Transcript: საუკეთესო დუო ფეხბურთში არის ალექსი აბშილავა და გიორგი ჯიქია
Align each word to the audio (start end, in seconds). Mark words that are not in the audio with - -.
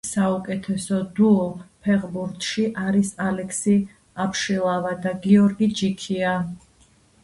საუკეთესო 0.09 1.01
დუო 1.19 1.43
ფეხბურთში 1.83 2.67
არის 2.87 3.13
ალექსი 3.29 3.77
აბშილავა 4.27 4.99
და 5.07 5.17
გიორგი 5.29 5.75
ჯიქია 5.81 6.39